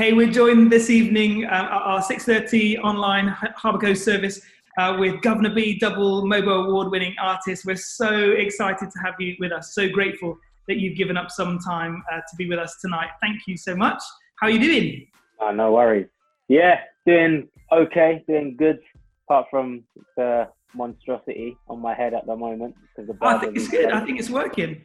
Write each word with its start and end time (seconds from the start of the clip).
Hey, 0.00 0.14
we're 0.14 0.30
joined 0.30 0.72
this 0.72 0.88
evening 0.88 1.44
uh, 1.44 1.48
at 1.48 1.70
our 1.70 2.00
6.30 2.00 2.78
online 2.78 3.28
Harbour 3.28 3.76
Coast 3.76 4.02
service 4.02 4.40
uh, 4.78 4.96
with 4.98 5.16
Guvna 5.16 5.54
B, 5.54 5.78
double 5.78 6.22
MOBO 6.22 6.68
award-winning 6.68 7.14
artist. 7.20 7.66
We're 7.66 7.76
so 7.76 8.30
excited 8.30 8.90
to 8.90 8.98
have 9.04 9.16
you 9.18 9.36
with 9.40 9.52
us. 9.52 9.74
So 9.74 9.90
grateful 9.90 10.38
that 10.68 10.78
you've 10.78 10.96
given 10.96 11.18
up 11.18 11.30
some 11.30 11.58
time 11.58 12.02
uh, 12.10 12.16
to 12.16 12.36
be 12.38 12.48
with 12.48 12.58
us 12.58 12.78
tonight. 12.80 13.08
Thank 13.20 13.42
you 13.46 13.58
so 13.58 13.76
much. 13.76 14.02
How 14.36 14.46
are 14.46 14.50
you 14.50 14.58
doing? 14.58 15.06
Oh, 15.38 15.52
no 15.52 15.72
worries. 15.72 16.06
Yeah, 16.48 16.80
doing 17.04 17.50
okay, 17.70 18.24
doing 18.26 18.56
good, 18.56 18.78
apart 19.26 19.48
from 19.50 19.84
the 20.16 20.48
monstrosity 20.74 21.58
on 21.68 21.78
my 21.78 21.92
head 21.92 22.14
at 22.14 22.24
the 22.24 22.36
moment. 22.36 22.74
Because 22.96 23.14
the 23.14 23.26
I 23.26 23.36
think 23.36 23.54
it's 23.54 23.68
good. 23.68 23.92
I 23.92 24.02
think 24.02 24.18
it's 24.18 24.30
working. 24.30 24.80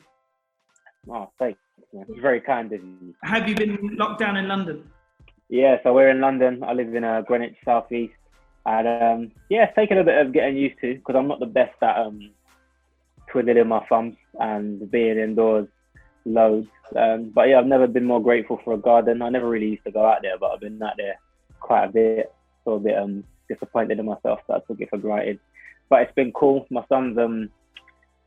Oh, 1.10 1.32
thanks. 1.40 1.58
It's 1.94 2.20
very 2.20 2.42
kind 2.42 2.74
of 2.74 2.84
you. 2.84 3.16
Have 3.24 3.48
you 3.48 3.56
been 3.56 3.96
locked 3.96 4.20
down 4.20 4.36
in 4.36 4.50
London? 4.50 4.92
Yeah, 5.50 5.78
so 5.84 5.94
we're 5.94 6.10
in 6.10 6.22
London. 6.22 6.64
I 6.64 6.74
live 6.74 6.94
in 6.94 7.04
uh, 7.04 7.22
Greenwich 7.22 7.56
Southeast, 7.64 8.14
and 8.66 8.88
um, 8.88 9.32
yeah, 9.50 9.66
it's 9.66 9.76
taken 9.76 10.00
a 10.00 10.04
bit 10.04 10.26
of 10.26 10.34
getting 10.34 10.58
used 10.58 10.80
to 10.82 10.96
because 10.96 11.16
I'm 11.16 11.28
not 11.28 11.40
the 11.40 11.46
best 11.46 11.76
at 11.84 11.98
um, 11.98 12.32
twiddling 13.32 13.68
my 13.68 13.86
thumbs 13.88 14.16
and 14.40 14.90
being 14.90 15.20
indoors 15.20 15.68
loads. 16.26 16.68
Um, 16.96 17.32
but 17.34 17.48
yeah, 17.48 17.60
I've 17.60 17.68
never 17.68 17.88
been 17.88 18.06
more 18.06 18.22
grateful 18.22 18.60
for 18.64 18.74
a 18.74 18.78
garden. 18.78 19.22
I 19.22 19.30
never 19.30 19.48
really 19.48 19.70
used 19.70 19.84
to 19.86 19.92
go 19.92 20.06
out 20.06 20.24
there, 20.24 20.38
but 20.40 20.52
I've 20.52 20.62
been 20.62 20.82
out 20.82 20.94
there 20.98 21.20
quite 21.60 21.86
a 21.86 21.92
bit. 21.92 22.34
So 22.64 22.74
a 22.74 22.80
bit 22.80 22.98
um, 22.98 23.24
disappointed 23.48 24.00
in 24.00 24.06
myself 24.06 24.40
that 24.48 24.56
I 24.56 24.60
took 24.68 24.82
it 24.82 24.90
for 24.90 24.98
granted. 24.98 25.40
But 25.90 26.02
it's 26.02 26.16
been 26.16 26.32
cool. 26.32 26.66
My 26.72 26.84
son's 26.90 27.20
um, 27.20 27.50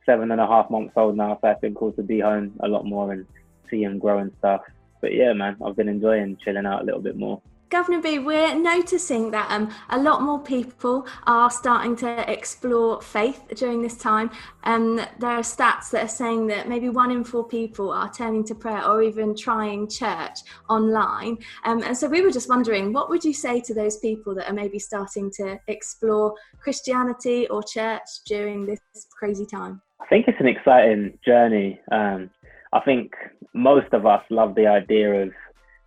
seven 0.05 0.31
and 0.31 0.39
a 0.39 0.47
half 0.47 0.69
months 0.69 0.93
old 0.95 1.17
now, 1.17 1.37
so 1.41 1.49
it's 1.49 1.59
been 1.59 1.75
cool 1.75 1.91
to 1.93 2.01
be 2.01 2.21
home 2.21 2.53
a 2.61 2.67
lot 2.69 2.85
more 2.85 3.11
and 3.11 3.25
see 3.69 3.83
him 3.83 3.99
grow 3.99 4.19
and 4.19 4.31
stuff. 4.39 4.61
But 5.01 5.13
yeah, 5.13 5.33
man, 5.33 5.57
I've 5.65 5.75
been 5.75 5.89
enjoying 5.89 6.37
chilling 6.43 6.65
out 6.65 6.81
a 6.81 6.85
little 6.85 7.01
bit 7.01 7.17
more. 7.17 7.41
Guvna 7.69 8.01
B, 8.01 8.17
we're 8.17 8.55
noticing 8.55 9.29
that 9.29 9.51
um, 9.51 9.71
a 9.91 9.99
lot 9.99 10.23
more 10.23 10.39
people 10.39 11.05
are 11.27 11.51
starting 11.51 11.95
to 11.97 12.31
explore 12.31 12.99
faith 12.99 13.43
during 13.55 13.83
this 13.83 13.95
time. 13.95 14.31
Um, 14.63 14.95
there 15.19 15.29
are 15.29 15.41
stats 15.41 15.91
that 15.91 16.03
are 16.03 16.07
saying 16.07 16.47
that 16.47 16.67
maybe 16.67 16.89
one 16.89 17.11
in 17.11 17.23
four 17.23 17.47
people 17.47 17.91
are 17.91 18.11
turning 18.11 18.43
to 18.45 18.55
prayer 18.55 18.83
or 18.83 19.03
even 19.03 19.35
trying 19.35 19.87
church 19.87 20.39
online. 20.67 21.37
Um, 21.63 21.83
and 21.83 21.95
so 21.95 22.07
we 22.07 22.21
were 22.21 22.31
just 22.31 22.49
wondering, 22.49 22.91
what 22.91 23.07
would 23.07 23.23
you 23.23 23.35
say 23.35 23.61
to 23.61 23.73
those 23.75 23.97
people 23.97 24.33
that 24.33 24.49
are 24.49 24.55
maybe 24.55 24.79
starting 24.79 25.29
to 25.35 25.59
explore 25.67 26.33
Christianity 26.59 27.47
or 27.49 27.61
church 27.61 28.07
during 28.25 28.65
this 28.65 28.79
crazy 29.11 29.45
time? 29.45 29.79
I 30.01 30.07
think 30.07 30.27
it's 30.27 30.39
an 30.39 30.47
exciting 30.47 31.19
journey. 31.23 31.79
Um, 31.91 32.31
I 32.71 32.79
think 32.81 33.13
most 33.53 33.93
of 33.93 34.05
us 34.05 34.23
love 34.29 34.55
the 34.55 34.67
idea 34.67 35.23
of 35.23 35.31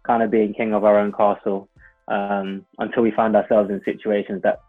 kind 0.05 0.23
of 0.23 0.31
being 0.31 0.53
king 0.53 0.75
of 0.75 0.85
our 0.85 0.99
own 0.99 1.13
castle 1.13 1.69
um, 2.09 2.67
until 2.79 3.03
we 3.03 3.13
find 3.13 3.37
ourselves 3.37 3.71
in 3.71 3.81
situations 3.85 4.43
that 4.43 4.61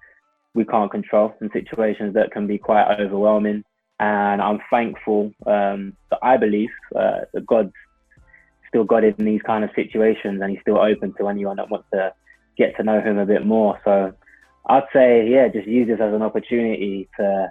we 0.53 0.63
can't 0.65 0.91
control, 0.91 1.33
in 1.41 1.49
situations 1.51 2.13
that 2.13 2.31
can 2.31 2.45
be 2.45 2.57
quite 2.57 2.99
overwhelming. 2.99 3.63
And 3.99 4.41
I'm 4.41 4.59
thankful 4.69 5.33
um, 5.47 5.95
that 6.11 6.19
I 6.21 6.37
believe 6.37 6.69
uh, 6.95 7.21
that 7.33 7.45
God's 7.47 7.73
still 8.67 8.83
God 8.83 9.03
in 9.03 9.15
these 9.17 9.41
kind 9.41 9.63
of 9.63 9.71
situations, 9.75 10.41
and 10.41 10.51
He's 10.51 10.61
still 10.61 10.79
open 10.79 11.13
to 11.17 11.27
anyone 11.27 11.57
that 11.57 11.69
wants 11.69 11.87
to 11.93 12.13
get 12.57 12.75
to 12.77 12.83
know 12.83 13.01
Him 13.01 13.17
a 13.17 13.25
bit 13.25 13.45
more. 13.45 13.79
So 13.83 14.13
I'd 14.67 14.83
say, 14.93 15.27
yeah, 15.27 15.47
just 15.47 15.67
use 15.67 15.87
this 15.87 15.99
as 15.99 16.13
an 16.13 16.21
opportunity 16.21 17.09
to 17.19 17.49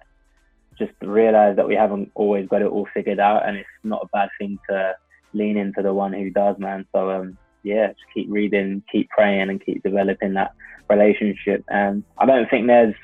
just 0.78 0.92
realize 1.02 1.56
that 1.56 1.68
we 1.68 1.74
haven't 1.74 2.10
always 2.14 2.48
got 2.48 2.62
it 2.62 2.68
all 2.68 2.88
figured 2.94 3.20
out, 3.20 3.46
and 3.46 3.56
it's 3.56 3.68
not 3.82 4.02
a 4.02 4.08
bad 4.12 4.28
thing 4.38 4.58
to 4.68 4.94
lean 5.32 5.56
into 5.56 5.82
the 5.82 5.92
one 5.92 6.12
who 6.12 6.30
does, 6.30 6.58
man. 6.58 6.86
So 6.92 7.10
um, 7.10 7.38
yeah, 7.62 7.88
just 7.88 8.00
keep 8.14 8.26
reading, 8.30 8.82
keep 8.90 9.08
praying, 9.10 9.50
and 9.50 9.64
keep 9.64 9.82
developing 9.82 10.34
that 10.34 10.52
relationship. 10.90 11.64
And 11.68 12.04
I 12.18 12.26
don't 12.26 12.48
think 12.50 12.66
there's 12.66 12.94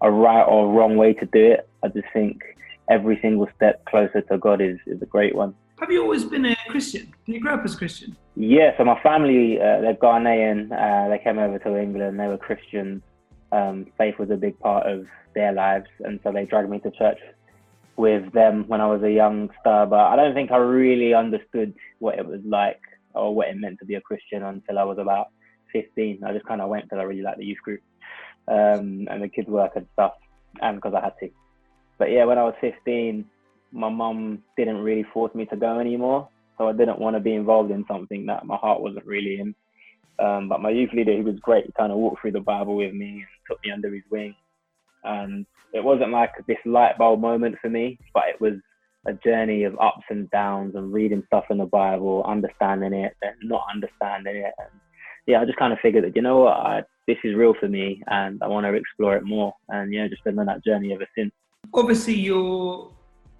a 0.00 0.10
right 0.10 0.42
or 0.42 0.72
wrong 0.72 0.96
way 0.96 1.14
to 1.14 1.26
do 1.26 1.52
it. 1.52 1.68
I 1.82 1.88
just 1.88 2.08
think 2.12 2.40
every 2.90 3.18
single 3.20 3.48
step 3.56 3.84
closer 3.86 4.20
to 4.22 4.38
God 4.38 4.60
is, 4.60 4.78
is 4.86 5.00
a 5.02 5.06
great 5.06 5.34
one. 5.34 5.54
Have 5.80 5.90
you 5.90 6.02
always 6.02 6.24
been 6.24 6.46
a 6.46 6.56
Christian? 6.68 7.12
Did 7.26 7.34
you 7.34 7.40
grow 7.40 7.54
up 7.54 7.64
as 7.64 7.74
a 7.74 7.78
Christian? 7.78 8.16
Yeah, 8.34 8.76
so 8.78 8.84
my 8.84 9.00
family, 9.02 9.60
uh, 9.60 9.80
they're 9.80 9.94
Ghanaian. 9.94 10.72
Uh, 10.72 11.08
they 11.10 11.18
came 11.18 11.38
over 11.38 11.58
to 11.58 11.76
England. 11.76 12.18
They 12.18 12.26
were 12.26 12.38
Christians. 12.38 13.02
Um, 13.52 13.86
faith 13.96 14.18
was 14.18 14.30
a 14.30 14.36
big 14.36 14.58
part 14.58 14.86
of 14.86 15.06
their 15.34 15.52
lives, 15.52 15.86
and 16.00 16.20
so 16.22 16.32
they 16.32 16.44
dragged 16.44 16.70
me 16.70 16.78
to 16.80 16.90
church 16.90 17.18
with 17.96 18.32
them 18.32 18.64
when 18.66 18.80
I 18.80 18.86
was 18.86 19.02
a 19.02 19.10
youngster. 19.10 19.86
But 19.88 19.94
I 19.94 20.16
don't 20.16 20.34
think 20.34 20.50
I 20.50 20.56
really 20.56 21.14
understood 21.14 21.74
what 21.98 22.18
it 22.18 22.26
was 22.26 22.40
like 22.44 22.80
or 23.14 23.34
what 23.34 23.48
it 23.48 23.56
meant 23.56 23.78
to 23.78 23.84
be 23.84 23.94
a 23.94 24.00
Christian 24.00 24.42
until 24.42 24.78
I 24.78 24.84
was 24.84 24.98
about 24.98 25.28
15. 25.72 26.22
I 26.24 26.32
just 26.32 26.46
kind 26.46 26.60
of 26.60 26.68
went 26.68 26.84
because 26.84 26.98
I 26.98 27.04
really 27.04 27.22
liked 27.22 27.38
the 27.38 27.46
youth 27.46 27.62
group 27.62 27.80
um, 28.48 29.08
and 29.10 29.22
the 29.22 29.28
kids' 29.28 29.48
work 29.48 29.72
and 29.76 29.86
stuff, 29.94 30.12
and 30.60 30.76
because 30.76 30.94
I 30.94 31.00
had 31.00 31.14
to. 31.20 31.30
But 31.98 32.10
yeah, 32.10 32.24
when 32.24 32.38
I 32.38 32.44
was 32.44 32.54
15, 32.60 33.24
my 33.72 33.88
mum 33.88 34.42
didn't 34.56 34.78
really 34.78 35.04
force 35.12 35.34
me 35.34 35.46
to 35.46 35.56
go 35.56 35.78
anymore. 35.78 36.28
So 36.58 36.68
I 36.68 36.72
didn't 36.72 36.98
want 36.98 37.16
to 37.16 37.20
be 37.20 37.34
involved 37.34 37.70
in 37.70 37.84
something 37.86 38.26
that 38.26 38.46
my 38.46 38.56
heart 38.56 38.80
wasn't 38.80 39.06
really 39.06 39.40
in. 39.40 39.54
Um, 40.18 40.48
but 40.48 40.62
my 40.62 40.70
youth 40.70 40.92
leader, 40.92 41.12
he 41.12 41.20
was 41.20 41.38
great. 41.40 41.66
He 41.66 41.72
kind 41.72 41.92
of 41.92 41.98
walked 41.98 42.20
through 42.20 42.32
the 42.32 42.40
Bible 42.40 42.76
with 42.76 42.94
me 42.94 43.10
and 43.10 43.26
took 43.48 43.62
me 43.64 43.70
under 43.70 43.92
his 43.92 44.04
wing. 44.10 44.34
And 45.04 45.46
it 45.72 45.84
wasn't 45.84 46.10
like 46.10 46.30
this 46.46 46.56
light 46.64 46.98
bulb 46.98 47.20
moment 47.20 47.56
for 47.60 47.68
me, 47.68 47.98
but 48.14 48.24
it 48.28 48.40
was 48.40 48.54
a 49.06 49.12
journey 49.12 49.64
of 49.64 49.78
ups 49.78 50.04
and 50.10 50.30
downs 50.30 50.74
and 50.74 50.92
reading 50.92 51.22
stuff 51.26 51.44
in 51.50 51.58
the 51.58 51.66
Bible, 51.66 52.24
understanding 52.26 52.92
it, 52.92 53.14
and 53.22 53.34
not 53.42 53.66
understanding 53.72 54.36
it. 54.36 54.52
And 54.58 54.80
yeah, 55.26 55.40
I 55.40 55.44
just 55.44 55.58
kind 55.58 55.72
of 55.72 55.78
figured 55.80 56.04
that, 56.04 56.16
you 56.16 56.22
know 56.22 56.38
what, 56.38 56.56
I, 56.56 56.82
this 57.06 57.18
is 57.22 57.34
real 57.34 57.54
for 57.58 57.68
me 57.68 58.02
and 58.08 58.42
I 58.42 58.48
want 58.48 58.66
to 58.66 58.72
explore 58.72 59.16
it 59.16 59.24
more. 59.24 59.52
And 59.68 59.92
yeah, 59.92 60.08
just 60.08 60.24
been 60.24 60.38
on 60.38 60.46
that 60.46 60.64
journey 60.64 60.92
ever 60.92 61.06
since. 61.16 61.32
Obviously, 61.74 62.14
you're 62.14 62.92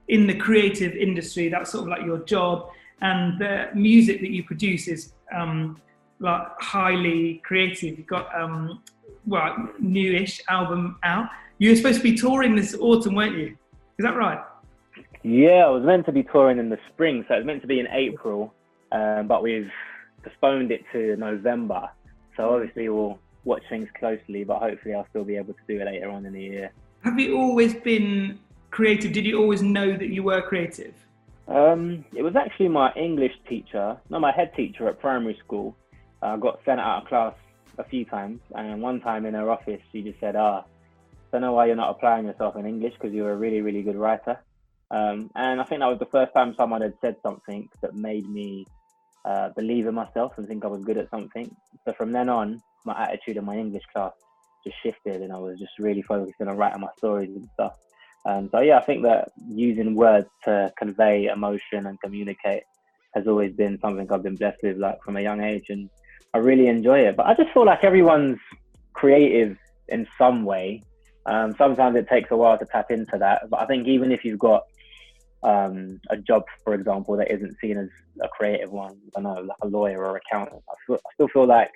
in 0.08 0.26
the 0.26 0.34
creative 0.34 0.94
industry, 0.94 1.48
that's 1.48 1.72
sort 1.72 1.82
of 1.82 1.88
like 1.88 2.04
your 2.04 2.18
job. 2.18 2.68
And 3.00 3.40
the 3.40 3.68
music 3.74 4.20
that 4.20 4.30
you 4.30 4.44
produce 4.44 4.88
is 4.88 5.12
um, 5.34 5.80
like 6.18 6.46
highly 6.60 7.42
creative. 7.44 7.98
You've 7.98 8.06
got, 8.06 8.34
um, 8.38 8.82
well, 9.26 9.70
newish 9.78 10.40
album 10.48 10.98
out. 11.02 11.28
You 11.58 11.70
were 11.70 11.76
supposed 11.76 11.98
to 11.98 12.02
be 12.02 12.14
touring 12.14 12.54
this 12.54 12.74
autumn, 12.74 13.14
weren't 13.14 13.36
you? 13.36 13.56
Is 13.98 14.04
that 14.04 14.16
right? 14.16 14.40
Yeah, 15.22 15.66
I 15.66 15.70
was 15.70 15.84
meant 15.84 16.06
to 16.06 16.12
be 16.12 16.22
touring 16.22 16.58
in 16.58 16.68
the 16.68 16.78
spring, 16.92 17.24
so 17.26 17.34
it 17.34 17.38
was 17.38 17.46
meant 17.46 17.62
to 17.62 17.66
be 17.66 17.80
in 17.80 17.88
April, 17.88 18.54
um, 18.92 19.26
but 19.26 19.42
we've 19.42 19.70
postponed 20.22 20.70
it 20.70 20.84
to 20.92 21.16
November. 21.16 21.88
So 22.36 22.54
obviously 22.54 22.88
we'll 22.88 23.18
watch 23.44 23.62
things 23.68 23.88
closely, 23.98 24.44
but 24.44 24.58
hopefully 24.58 24.94
I'll 24.94 25.06
still 25.10 25.24
be 25.24 25.36
able 25.36 25.54
to 25.54 25.60
do 25.66 25.80
it 25.80 25.86
later 25.86 26.10
on 26.10 26.26
in 26.26 26.32
the 26.32 26.42
year. 26.42 26.72
Have 27.02 27.18
you 27.18 27.38
always 27.38 27.74
been 27.74 28.38
creative? 28.70 29.12
Did 29.12 29.24
you 29.24 29.40
always 29.40 29.62
know 29.62 29.96
that 29.96 30.08
you 30.08 30.22
were 30.22 30.42
creative? 30.42 30.94
Um, 31.48 32.04
it 32.14 32.22
was 32.22 32.34
actually 32.36 32.68
my 32.68 32.92
English 32.94 33.32
teacher, 33.48 33.96
not 34.10 34.20
my 34.20 34.32
head 34.32 34.52
teacher 34.56 34.88
at 34.88 35.00
primary 35.00 35.38
school. 35.44 35.76
I 36.26 36.36
got 36.36 36.60
sent 36.64 36.80
out 36.80 37.02
of 37.02 37.08
class 37.08 37.34
a 37.78 37.84
few 37.84 38.04
times, 38.04 38.40
and 38.54 38.82
one 38.82 39.00
time 39.00 39.26
in 39.26 39.34
her 39.34 39.50
office, 39.50 39.80
she 39.92 40.02
just 40.02 40.20
said, 40.20 40.36
"Ah, 40.36 40.62
I 40.62 40.64
don't 41.32 41.42
know 41.42 41.52
why 41.52 41.66
you're 41.66 41.76
not 41.76 41.90
applying 41.90 42.26
yourself 42.26 42.56
in 42.56 42.66
English 42.66 42.94
because 42.94 43.14
you're 43.14 43.32
a 43.32 43.36
really, 43.36 43.60
really 43.60 43.82
good 43.82 43.96
writer." 43.96 44.38
Um, 44.90 45.30
and 45.34 45.60
I 45.60 45.64
think 45.64 45.80
that 45.80 45.86
was 45.88 45.98
the 45.98 46.06
first 46.06 46.32
time 46.32 46.54
someone 46.54 46.80
had 46.80 46.94
said 47.00 47.16
something 47.22 47.68
that 47.82 47.94
made 47.94 48.28
me 48.28 48.66
uh, 49.24 49.50
believe 49.56 49.86
in 49.86 49.94
myself 49.94 50.32
and 50.36 50.46
think 50.46 50.64
I 50.64 50.68
was 50.68 50.84
good 50.84 50.96
at 50.96 51.10
something. 51.10 51.54
So 51.84 51.92
from 51.92 52.12
then 52.12 52.28
on, 52.28 52.62
my 52.84 53.02
attitude 53.02 53.36
in 53.36 53.44
my 53.44 53.56
English 53.56 53.82
class 53.92 54.12
just 54.64 54.76
shifted, 54.82 55.22
and 55.22 55.32
I 55.32 55.38
was 55.38 55.58
just 55.58 55.78
really 55.78 56.02
focusing 56.02 56.48
on 56.48 56.56
writing 56.56 56.80
my 56.80 56.88
stories 56.98 57.34
and 57.34 57.48
stuff. 57.54 57.76
Um, 58.24 58.48
so 58.50 58.60
yeah, 58.60 58.78
I 58.78 58.82
think 58.82 59.02
that 59.04 59.28
using 59.48 59.94
words 59.94 60.28
to 60.44 60.72
convey 60.78 61.26
emotion 61.26 61.86
and 61.86 62.00
communicate 62.00 62.64
has 63.14 63.26
always 63.26 63.52
been 63.52 63.78
something 63.80 64.10
I've 64.10 64.22
been 64.22 64.36
blessed 64.36 64.62
with, 64.62 64.76
like 64.78 65.02
from 65.02 65.16
a 65.16 65.20
young 65.20 65.40
age, 65.40 65.66
and 65.68 65.88
I 66.36 66.38
really 66.38 66.66
enjoy 66.68 67.00
it. 67.00 67.16
But 67.16 67.26
I 67.26 67.34
just 67.34 67.50
feel 67.52 67.64
like 67.64 67.82
everyone's 67.82 68.38
creative 68.92 69.56
in 69.88 70.06
some 70.18 70.44
way. 70.44 70.82
Um, 71.24 71.54
sometimes 71.56 71.96
it 71.96 72.08
takes 72.08 72.30
a 72.30 72.36
while 72.36 72.58
to 72.58 72.66
tap 72.66 72.90
into 72.90 73.16
that, 73.18 73.48
but 73.50 73.58
I 73.58 73.66
think 73.66 73.88
even 73.88 74.12
if 74.12 74.24
you've 74.24 74.38
got 74.38 74.64
um, 75.42 75.98
a 76.10 76.16
job, 76.16 76.44
for 76.62 76.74
example, 76.74 77.16
that 77.16 77.30
isn't 77.30 77.56
seen 77.58 77.78
as 77.78 77.88
a 78.22 78.28
creative 78.28 78.70
one. 78.70 78.98
I 79.16 79.22
don't 79.22 79.34
know, 79.34 79.40
like 79.42 79.56
a 79.62 79.66
lawyer 79.66 80.04
or 80.04 80.16
accountant. 80.16 80.62
I, 80.68 80.74
feel, 80.86 80.96
I 80.96 81.10
still 81.14 81.28
feel 81.28 81.46
like 81.46 81.70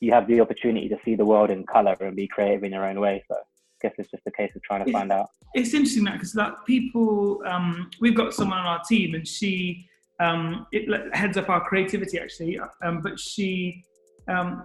you 0.00 0.12
have 0.12 0.26
the 0.26 0.40
opportunity 0.40 0.88
to 0.90 0.98
see 1.04 1.14
the 1.14 1.24
world 1.24 1.50
in 1.50 1.64
color 1.64 1.96
and 2.00 2.14
be 2.14 2.28
creative 2.28 2.64
in 2.64 2.72
your 2.72 2.84
own 2.84 3.00
way. 3.00 3.24
So 3.26 3.36
I 3.36 3.40
guess 3.80 3.94
it's 3.98 4.10
just 4.10 4.22
a 4.26 4.30
case 4.30 4.54
of 4.54 4.62
trying 4.62 4.84
to 4.84 4.92
find 4.92 5.10
out. 5.10 5.28
It's 5.54 5.72
interesting 5.72 6.04
that 6.04 6.14
because 6.14 6.34
like 6.34 6.52
people, 6.66 7.42
um, 7.46 7.90
we've 8.00 8.14
got 8.14 8.34
someone 8.34 8.58
on 8.58 8.66
our 8.66 8.82
team 8.84 9.14
and 9.14 9.26
she 9.26 9.87
um, 10.20 10.66
it 10.72 11.14
heads 11.14 11.36
up 11.36 11.48
our 11.48 11.66
creativity 11.66 12.18
actually, 12.18 12.58
um, 12.82 13.00
but 13.02 13.18
she 13.18 13.82
um, 14.28 14.62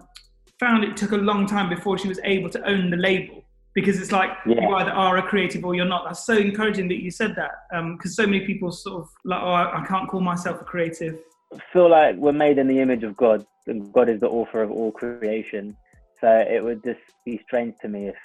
found 0.58 0.84
it 0.84 0.96
took 0.96 1.12
a 1.12 1.16
long 1.16 1.46
time 1.46 1.68
before 1.68 1.98
she 1.98 2.08
was 2.08 2.20
able 2.24 2.50
to 2.50 2.68
own 2.68 2.90
the 2.90 2.96
label 2.96 3.44
because 3.74 4.00
it's 4.00 4.12
like 4.12 4.30
yeah. 4.46 4.60
you 4.60 4.74
either 4.76 4.90
are 4.90 5.18
a 5.18 5.22
creative 5.22 5.64
or 5.64 5.74
you're 5.74 5.84
not. 5.84 6.04
That's 6.06 6.24
so 6.24 6.36
encouraging 6.36 6.88
that 6.88 7.02
you 7.02 7.10
said 7.10 7.34
that 7.36 7.52
because 7.70 8.18
um, 8.18 8.24
so 8.24 8.26
many 8.26 8.40
people 8.46 8.70
sort 8.70 9.02
of 9.02 9.08
like, 9.24 9.40
oh, 9.42 9.50
I, 9.50 9.82
I 9.82 9.86
can't 9.86 10.08
call 10.08 10.20
myself 10.20 10.60
a 10.60 10.64
creative. 10.64 11.18
I 11.52 11.58
feel 11.72 11.90
like 11.90 12.16
we're 12.16 12.32
made 12.32 12.58
in 12.58 12.68
the 12.68 12.80
image 12.80 13.02
of 13.02 13.16
God, 13.16 13.44
and 13.66 13.92
God 13.92 14.08
is 14.08 14.20
the 14.20 14.28
author 14.28 14.62
of 14.62 14.70
all 14.70 14.92
creation. 14.92 15.76
So 16.20 16.28
it 16.28 16.62
would 16.62 16.82
just 16.84 17.00
be 17.24 17.40
strange 17.46 17.74
to 17.82 17.88
me 17.88 18.08
if 18.08 18.16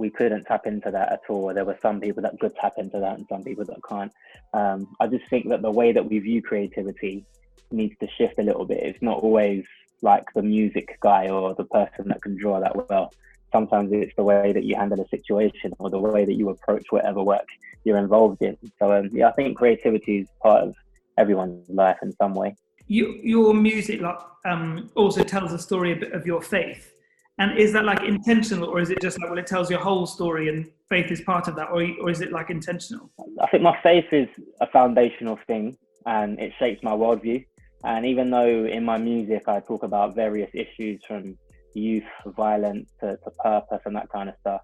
we 0.00 0.10
couldn't 0.10 0.44
tap 0.44 0.66
into 0.66 0.90
that 0.90 1.12
at 1.12 1.20
all. 1.28 1.52
There 1.52 1.66
were 1.66 1.78
some 1.82 2.00
people 2.00 2.22
that 2.22 2.40
could 2.40 2.56
tap 2.56 2.72
into 2.78 2.98
that 2.98 3.18
and 3.18 3.26
some 3.28 3.44
people 3.44 3.66
that 3.66 3.80
can't. 3.86 4.12
Um, 4.54 4.96
I 4.98 5.06
just 5.06 5.28
think 5.28 5.48
that 5.50 5.60
the 5.60 5.70
way 5.70 5.92
that 5.92 6.08
we 6.08 6.18
view 6.18 6.40
creativity 6.42 7.24
needs 7.70 7.94
to 8.00 8.08
shift 8.16 8.38
a 8.38 8.42
little 8.42 8.64
bit. 8.64 8.82
It's 8.82 9.02
not 9.02 9.18
always 9.18 9.64
like 10.00 10.24
the 10.34 10.42
music 10.42 10.98
guy 11.00 11.28
or 11.28 11.54
the 11.54 11.64
person 11.64 12.08
that 12.08 12.22
can 12.22 12.34
draw 12.36 12.58
that 12.60 12.88
well. 12.88 13.12
Sometimes 13.52 13.92
it's 13.92 14.16
the 14.16 14.24
way 14.24 14.52
that 14.52 14.64
you 14.64 14.74
handle 14.74 15.00
a 15.00 15.08
situation 15.08 15.74
or 15.78 15.90
the 15.90 15.98
way 15.98 16.24
that 16.24 16.34
you 16.34 16.48
approach 16.48 16.86
whatever 16.90 17.22
work 17.22 17.46
you're 17.84 17.98
involved 17.98 18.40
in. 18.42 18.56
So 18.78 18.92
um, 18.96 19.10
yeah, 19.12 19.28
I 19.28 19.32
think 19.32 19.58
creativity 19.58 20.20
is 20.20 20.28
part 20.42 20.64
of 20.64 20.74
everyone's 21.18 21.68
life 21.68 21.98
in 22.02 22.12
some 22.16 22.34
way. 22.34 22.56
You, 22.86 23.20
your 23.22 23.52
music 23.52 24.00
like, 24.00 24.18
um, 24.46 24.90
also 24.94 25.22
tells 25.22 25.52
a 25.52 25.58
story 25.58 25.92
a 25.92 25.96
bit 25.96 26.12
of 26.12 26.26
your 26.26 26.40
faith. 26.40 26.94
And 27.40 27.56
is 27.56 27.72
that 27.72 27.86
like 27.86 28.02
intentional, 28.02 28.68
or 28.68 28.80
is 28.80 28.90
it 28.90 29.00
just 29.00 29.18
like 29.18 29.30
well, 29.30 29.38
it 29.38 29.46
tells 29.46 29.70
your 29.70 29.80
whole 29.80 30.06
story, 30.06 30.50
and 30.50 30.70
faith 30.90 31.10
is 31.10 31.22
part 31.22 31.48
of 31.48 31.56
that, 31.56 31.70
or 31.70 31.82
or 32.02 32.10
is 32.10 32.20
it 32.20 32.32
like 32.32 32.50
intentional? 32.50 33.10
I 33.40 33.46
think 33.46 33.62
my 33.62 33.76
faith 33.82 34.12
is 34.12 34.28
a 34.60 34.66
foundational 34.66 35.38
thing, 35.46 35.74
and 36.04 36.38
it 36.38 36.52
shapes 36.58 36.82
my 36.82 36.92
worldview. 36.92 37.46
And 37.82 38.04
even 38.04 38.30
though 38.30 38.66
in 38.66 38.84
my 38.84 38.98
music 38.98 39.48
I 39.48 39.60
talk 39.60 39.84
about 39.84 40.14
various 40.14 40.50
issues 40.52 41.00
from 41.08 41.38
youth 41.72 42.04
violence 42.26 42.90
to, 43.00 43.16
to 43.24 43.30
purpose 43.42 43.80
and 43.86 43.96
that 43.96 44.10
kind 44.10 44.28
of 44.28 44.34
stuff, 44.40 44.60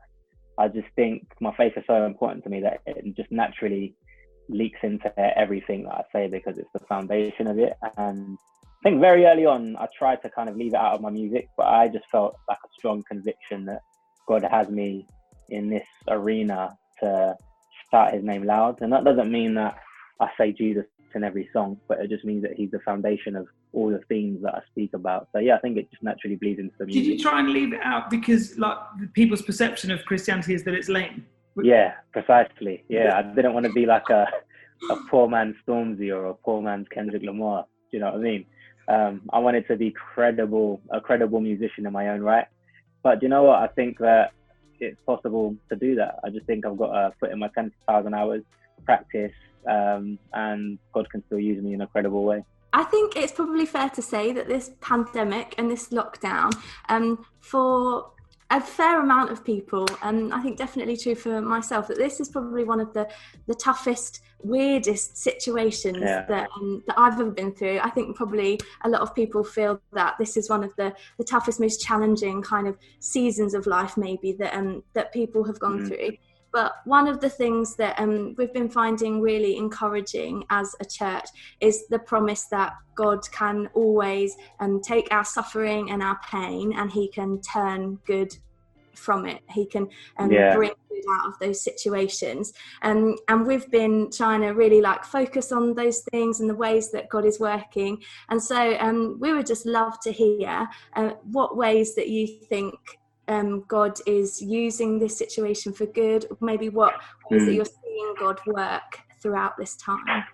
I 0.59 0.69
just 0.69 0.89
think 0.97 1.27
my 1.41 1.55
faith 1.57 1.73
is 1.79 1.85
so 1.87 2.05
important 2.05 2.45
to 2.45 2.51
me 2.51 2.61
that 2.61 2.83
it 2.85 3.17
just 3.17 3.33
naturally 3.33 3.95
leaks 4.51 4.81
into 4.83 5.11
everything 5.39 5.85
that 5.85 5.95
I 5.95 6.03
say 6.13 6.29
because 6.29 6.59
it's 6.59 6.73
the 6.75 6.81
foundation 6.81 7.47
of 7.47 7.59
it. 7.59 7.73
And 7.97 8.37
I 8.81 8.91
think 8.91 9.01
very 9.01 9.27
early 9.27 9.47
on, 9.47 9.77
I 9.77 9.89
tried 9.97 10.23
to 10.23 10.31
kind 10.31 10.49
of 10.49 10.57
leave 10.57 10.75
it 10.75 10.81
out 10.81 10.95
of 10.95 11.01
my 11.01 11.11
music, 11.11 11.49
but 11.57 11.67
I 11.67 11.89
just 11.89 12.05
felt 12.11 12.37
like 12.49 12.59
a 12.65 12.69
strong 12.79 13.03
conviction 13.09 13.65
that 13.67 13.81
God 14.29 14.45
has 14.45 14.69
me 14.69 15.07
in 15.49 15.69
this 15.69 15.87
arena 16.09 16.77
to 17.01 17.37
shout 17.91 18.15
his 18.15 18.23
name 18.23 18.45
loud. 18.45 18.81
And 18.81 18.93
that 18.93 19.05
doesn't 19.05 19.31
mean 19.31 19.55
that 19.55 19.79
I 20.21 20.29
say 20.39 20.53
Jesus 20.53 20.87
in 21.15 21.25
every 21.25 21.49
song, 21.53 21.79
but 21.89 21.99
it 22.01 22.11
just 22.11 22.25
means 22.25 22.43
that 22.43 22.53
he's 22.53 22.71
the 22.71 22.81
foundation 22.81 23.37
of 23.37 23.47
all 23.73 23.91
the 23.91 24.01
themes 24.09 24.43
that 24.43 24.55
I 24.55 24.61
speak 24.71 24.93
about. 24.95 25.29
So 25.33 25.39
yeah, 25.39 25.57
I 25.57 25.59
think 25.59 25.79
it 25.79 25.91
just 25.91 26.03
naturally 26.03 26.37
bleeds 26.37 26.61
into 26.61 26.75
the 26.79 26.87
music. 26.87 27.03
Did 27.03 27.11
you 27.11 27.19
try 27.19 27.41
and 27.41 27.51
leave 27.51 27.73
it 27.73 27.81
out 27.83 28.11
because 28.11 28.59
like 28.59 28.77
people's 29.15 29.43
perception 29.43 29.91
of 29.91 30.05
Christianity 30.05 30.55
is 30.55 30.63
that 30.65 30.75
it's 30.75 30.89
lame? 30.89 31.27
Yeah, 31.63 31.95
precisely. 32.13 32.85
Yeah, 32.89 33.19
I 33.19 33.23
didn't 33.35 33.55
want 33.55 33.65
to 33.65 33.73
be 33.73 33.87
like 33.87 34.11
a 34.11 34.29
a 34.91 34.97
poor 35.11 35.29
man's 35.29 35.57
Stormzy 35.67 36.15
or 36.15 36.27
a 36.27 36.35
poor 36.35 36.63
man's 36.63 36.87
Kendrick 36.89 37.23
Lamar. 37.23 37.65
Do 37.91 37.97
you 37.97 38.01
know 38.01 38.13
what 38.13 38.21
I 38.21 38.23
mean? 38.23 38.47
Um, 38.89 39.23
I 39.33 39.39
wanted 39.39 39.67
to 39.69 39.77
be 39.77 39.91
credible, 39.91 40.81
a 40.91 41.01
credible 41.01 41.41
musician 41.41 41.87
in 41.87 41.93
my 41.93 42.09
own 42.09 42.21
right. 42.21 42.47
But 43.03 43.23
you 43.23 43.29
know 43.29 43.45
what? 43.45 43.61
I 43.61 43.69
think 43.69 43.99
that 43.99 44.33
it's 44.81 45.01
possible 45.07 45.57
to 45.69 45.77
do 45.77 45.95
that. 45.97 46.21
I 46.25 46.31
just 46.31 46.47
think 46.47 46.67
I've 46.67 46.77
got 46.77 46.93
to 46.93 47.13
put 47.21 47.31
in 47.33 47.39
my 47.39 47.49
10,000 47.55 48.15
hours, 48.15 48.43
practice, 48.85 49.33
um, 49.69 50.19
and 50.33 50.79
God 50.93 51.11
can 51.11 51.25
still 51.27 51.39
use 51.39 51.63
me 51.63 51.75
in 51.75 51.81
a 51.81 51.87
credible 51.87 52.25
way. 52.25 52.45
I 52.73 52.85
think 52.85 53.17
it's 53.17 53.33
probably 53.33 53.65
fair 53.65 53.89
to 53.91 54.03
say 54.03 54.33
that 54.33 54.49
this 54.49 54.71
pandemic 54.81 55.55
and 55.57 55.71
this 55.71 55.89
lockdown, 55.89 56.53
um, 56.89 57.25
for 57.41 58.11
a 58.51 58.61
fair 58.61 59.01
amount 59.01 59.31
of 59.31 59.45
people, 59.45 59.87
and 60.03 60.33
I 60.33 60.41
think 60.41 60.57
definitely 60.57 60.97
true 60.97 61.17
for 61.17 61.41
myself, 61.41 61.89
that 61.89 61.99
this 61.99 62.21
is 62.21 62.29
probably 62.29 62.63
one 62.63 62.81
of 62.81 62.93
the, 62.93 63.09
the 63.47 63.55
toughest, 63.55 64.21
weirdest 64.41 65.17
situations 65.17 65.99
yeah. 66.01 66.25
that 66.27 66.49
um, 66.55 66.83
that 66.87 66.97
I've 66.97 67.15
ever 67.15 67.31
been 67.31 67.53
through. 67.53 67.81
I 67.83 67.91
think 67.91 68.17
probably 68.17 68.61
a 68.85 68.89
lot 68.89 69.01
of 69.01 69.15
people 69.15 69.43
feel 69.43 69.81
that 69.93 70.15
this 70.19 70.37
is 70.37 70.49
one 70.49 70.63
of 70.63 70.75
the, 70.77 70.95
the 71.19 71.25
toughest, 71.25 71.59
most 71.59 71.81
challenging 71.83 72.41
kind 72.41 72.69
of 72.69 72.79
seasons 73.01 73.53
of 73.53 73.67
life, 73.67 73.97
maybe 73.97 74.33
that 74.35 74.55
um, 74.55 74.85
that 74.93 75.13
people 75.13 75.43
have 75.45 75.59
gone 75.59 75.81
mm. 75.81 75.89
through. 75.89 76.17
But 76.57 76.73
one 76.87 77.07
of 77.07 77.21
the 77.21 77.29
things 77.29 77.77
that 77.77 78.01
um, 78.01 78.35
we've 78.39 78.55
been 78.55 78.71
finding 78.71 79.21
really 79.21 79.59
encouraging 79.59 80.43
as 80.49 80.75
a 80.81 80.87
church 80.87 81.29
is 81.61 81.87
the 81.89 81.99
promise 81.99 82.45
that 82.45 82.73
God 82.95 83.31
can 83.31 83.69
always 83.75 84.35
um, 84.59 84.81
take 84.81 85.07
our 85.11 85.23
suffering 85.23 85.91
and 85.91 86.03
our 86.03 86.19
pain 86.31 86.73
and 86.73 86.91
He 86.91 87.09
can 87.09 87.43
turn 87.43 87.97
good 88.07 88.35
from 88.95 89.27
it. 89.27 89.43
He 89.51 89.67
can 89.67 89.87
um, 90.17 90.33
yeah. 90.33 90.57
bring 90.57 90.73
good 90.89 91.05
out 91.11 91.27
of 91.27 91.39
those 91.41 91.61
situations. 91.61 92.55
Um, 92.81 93.17
and 93.29 93.47
we've 93.47 93.71
been 93.71 94.11
trying 94.11 94.41
to 94.41 94.53
really 94.53 94.81
like 94.81 95.05
focus 95.05 95.53
on 95.53 95.75
those 95.75 96.07
things 96.11 96.41
and 96.41 96.49
the 96.49 96.55
ways 96.55 96.91
that 96.93 97.11
God 97.11 97.27
is 97.27 97.39
working. 97.39 98.03
And 98.31 98.43
so 98.43 98.79
um, 98.79 99.19
we 99.21 99.35
would 99.35 99.45
just 99.45 99.67
love 99.67 100.01
to 100.05 100.11
hear 100.11 100.67
uh, 100.95 101.11
what 101.33 101.55
ways 101.55 101.95
that 101.97 102.09
you 102.09 102.27
think 102.27 102.79
um, 103.29 103.65
God 103.69 103.99
is 104.07 104.41
using 104.41 104.99
this 104.99 105.17
situation 105.17 105.73
for 105.73 105.87
good? 105.87 106.27
Maybe 106.41 106.69
what 106.69 106.95
ways 107.31 107.43
mm. 107.43 107.47
that 107.47 107.55
you're 107.55 107.65
seeing 107.65 108.15
God 108.19 108.39
work 108.47 109.01
throughout 109.21 109.57
this 109.57 109.77
time? 109.77 110.25